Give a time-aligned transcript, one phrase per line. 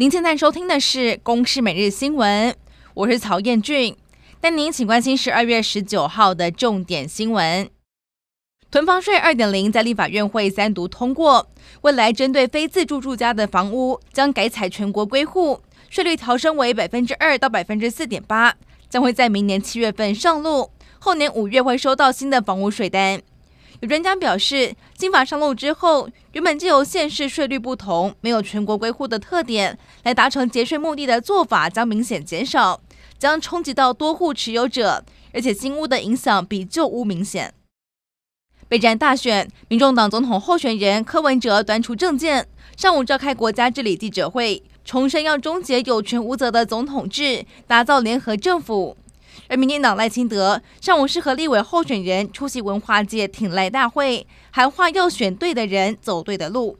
[0.00, 2.52] 您现在收听的是《公视每日新闻》，
[2.94, 3.96] 我是曹彦俊。
[4.40, 7.68] 带您请关心十二月十九号的重点新闻：
[8.70, 11.50] 囤房税二点零在立法院会三读通过，
[11.80, 18.54] 未来针对非自住住家的房屋将改采全国归户，税率调升为百分之二到百分之四点八，
[18.88, 23.20] 将会在明年七月份上路，后年五月会收到新的房屋税单。
[23.80, 32.80] 有专家表示，新法上路之后，原本就由县市税率不同、没有全国归户的特点，来达成节税目的的做法将明显减少，
[33.18, 37.54] 将冲击到多户持有者，而且新屋的影响比旧屋明显。
[38.66, 48.96] 备战大选，民众党总统候选人柯文哲端出政见，上午召开国家治理记者会，重申要终结有权无责的总统制，打造联合政府。
[49.48, 56.78] 而民进党赖清德上午是和立委候选人出席文化界挺赖大会，喊话要选对的人，走对的路。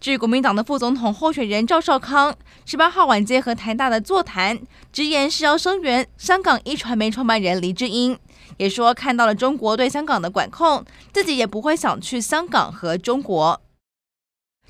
[0.00, 4.60] 至国民党的副总统候选人赵少康，十八号晚间和台大的座谈，
[4.92, 8.18] 直言是要声援香港一传媒创办人黎智英，
[8.58, 13.60] 也说看到了中国对香港的管控，自己也不会想去香港和中国。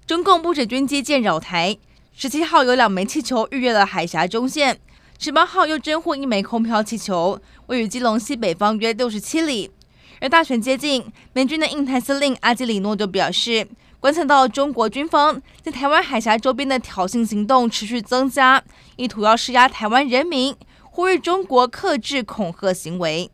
[0.07, 1.77] 中共不止军机舰扰台，
[2.15, 4.79] 十七号有两枚气球逾越了海峡中线。
[5.25, 9.71] 十八号又侦获一枚空飘气球，位于基隆西北方约六十七里。
[10.21, 13.67] 而大选接近，美军的印太司令阿基里诺就表示，
[13.99, 18.63] 观测到中国军方在台湾海峡周边的挑衅行动持续增加，
[18.97, 23.31] 意图要施压台湾人民，呼吁中国克制恐吓行为。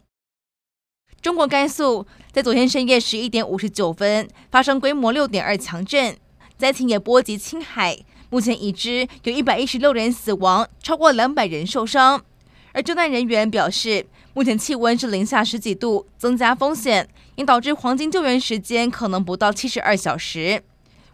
[1.20, 6.16] 中国甘肃在昨天深夜十一点五十九分发生规模六点二强震，
[6.56, 7.98] 灾情也波及青海。
[8.30, 12.24] 目前已知有一百一十六人死亡，超过两百人受伤。
[12.72, 20.62] 而救难人员表示，目前气温是零下十几度，增加风险，也导致黄金救援时间可能不到七十二小时。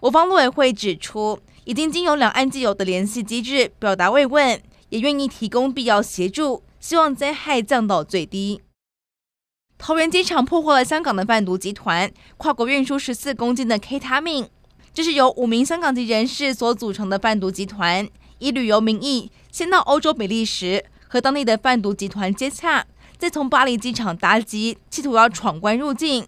[0.00, 4.60] 我方陆委会指出，已经经由两岸既有的联系机制表达慰问，
[4.90, 8.60] 也愿意提供必要协助，希望灾害降到最低。
[9.78, 14.48] 桃园机场破获了香港的贩毒集团，跨国运输十四公斤的 K 他命。
[14.96, 18.08] 这是由五名香港籍人士所组成的贩毒集团，
[18.38, 22.86] 以旅游名义先到欧洲比利时和当地的贩毒集团接洽，
[23.18, 26.26] 再从巴黎机场搭机，企图要闯关入境。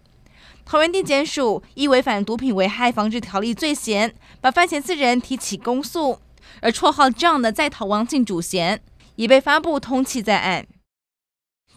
[0.67, 6.19] 桃园地检署依违反毒品危害防治条例罪嫌，把犯嫌四人提起公诉，
[6.61, 8.83] 而绰号这样的在逃王姓主嫌
[9.17, 10.67] 已被发布通缉在案。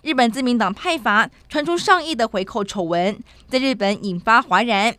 [0.01, 4.93] 日本自民党派阀传出上亿的回扣丑闻，在日本引发哗然。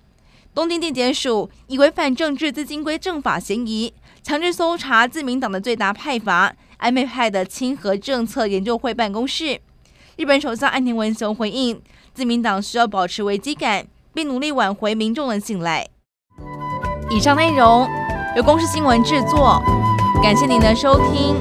[0.55, 9.61] 东京地检署以违反政治资金规正法嫌疑，强制搜查自民党的最大派阀安倍派的清和政策研究会办公室。
[10.17, 11.81] 日本首相岸田文雄回应，
[12.13, 15.89] 自民党需要保持危机感，并努力挽回民众的信赖。
[17.11, 17.89] 以上内容
[18.37, 19.63] 由公视新闻制作，
[20.23, 21.35] 感谢您的收听。